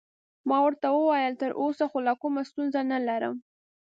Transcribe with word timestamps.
ما 0.47 0.57
ورته 0.65 0.87
وویل: 0.91 1.33
تراوسه 1.41 1.85
خو 1.91 1.97
لا 2.07 2.13
کومه 2.21 2.41
ستونزه 2.49 2.79
نلرم. 2.91 3.35